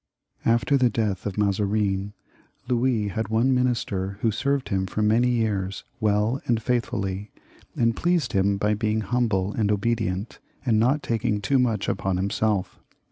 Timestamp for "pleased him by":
7.95-8.73